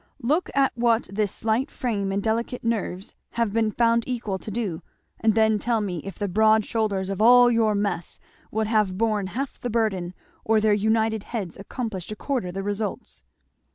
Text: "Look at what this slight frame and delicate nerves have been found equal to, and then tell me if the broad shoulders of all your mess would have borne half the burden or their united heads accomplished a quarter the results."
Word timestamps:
"Look 0.23 0.49
at 0.55 0.75
what 0.75 1.09
this 1.13 1.31
slight 1.31 1.69
frame 1.69 2.11
and 2.11 2.23
delicate 2.23 2.63
nerves 2.63 3.13
have 3.33 3.53
been 3.53 3.69
found 3.69 4.03
equal 4.07 4.39
to, 4.39 4.81
and 5.19 5.35
then 5.35 5.59
tell 5.59 5.79
me 5.79 5.99
if 5.99 6.17
the 6.17 6.27
broad 6.27 6.65
shoulders 6.65 7.11
of 7.11 7.21
all 7.21 7.51
your 7.51 7.75
mess 7.75 8.19
would 8.49 8.65
have 8.65 8.97
borne 8.97 9.27
half 9.27 9.59
the 9.59 9.69
burden 9.69 10.15
or 10.43 10.59
their 10.59 10.73
united 10.73 11.21
heads 11.25 11.55
accomplished 11.55 12.11
a 12.11 12.15
quarter 12.15 12.51
the 12.51 12.63
results." 12.63 13.21